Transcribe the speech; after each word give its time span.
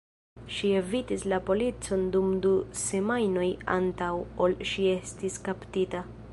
Ŝi 0.53 0.69
evitis 0.77 1.25
la 1.33 1.39
policon 1.49 2.07
dum 2.15 2.33
du 2.47 2.55
semajnoj 2.85 3.45
antaŭ 3.77 4.11
ol 4.47 4.59
ŝi 4.71 4.91
estis 4.99 5.41
kaptita. 5.49 6.07